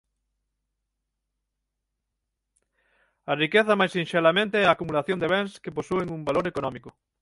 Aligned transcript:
A 3.31 3.33
riqueza 3.43 3.77
mais 3.79 3.93
sinxelamente 3.95 4.55
é 4.59 4.65
a 4.67 4.73
acumulación 4.75 5.19
de 5.21 5.31
bens 5.33 5.51
que 5.63 5.75
posúen 5.77 6.07
un 6.17 6.21
valor 6.27 6.45
económico. 6.51 6.89